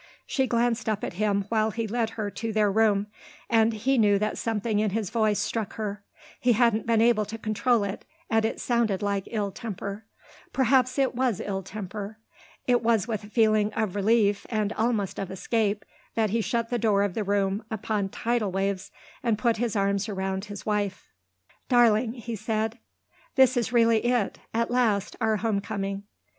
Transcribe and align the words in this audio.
She 0.25 0.47
glanced 0.47 0.89
up 0.89 1.03
at 1.03 1.13
him 1.21 1.45
while 1.49 1.69
he 1.69 1.85
led 1.85 2.11
her 2.17 2.31
to 2.31 2.51
their 2.51 2.71
room 2.71 3.05
and 3.51 3.71
he 3.71 3.99
knew 3.99 4.17
that 4.17 4.35
something 4.35 4.79
in 4.79 4.89
his 4.89 5.11
voice 5.11 5.37
struck 5.39 5.73
her; 5.73 6.03
he 6.39 6.53
hadn't 6.53 6.87
been 6.87 7.01
able 7.03 7.23
to 7.25 7.37
control 7.37 7.83
it 7.83 8.03
and 8.27 8.43
it 8.43 8.59
sounded 8.59 9.03
like 9.03 9.27
ill 9.29 9.51
temper. 9.51 10.07
Perhaps 10.53 10.97
it 10.97 11.13
was 11.13 11.39
ill 11.39 11.61
temper. 11.61 12.17
It 12.65 12.81
was 12.81 13.07
with 13.07 13.23
a 13.23 13.29
feeling 13.29 13.71
of 13.73 13.95
relief, 13.95 14.47
and 14.49 14.73
almost 14.73 15.19
of 15.19 15.29
escape, 15.29 15.85
that 16.15 16.31
he 16.31 16.41
shut 16.41 16.71
the 16.71 16.79
door 16.79 17.03
of 17.03 17.13
the 17.13 17.23
room 17.23 17.63
upon 17.69 18.09
tidal 18.09 18.51
waves 18.51 18.89
and 19.21 19.37
put 19.37 19.57
his 19.57 19.75
arms 19.75 20.09
around 20.09 20.45
his 20.45 20.65
wife. 20.65 21.11
"Darling," 21.69 22.13
he 22.13 22.35
said, 22.35 22.79
"this 23.35 23.55
is 23.55 23.71
really 23.71 24.03
it 24.03 24.39
at 24.51 24.71
last 24.71 25.15
our 25.21 25.35
home 25.37 25.59
coming." 25.61 26.05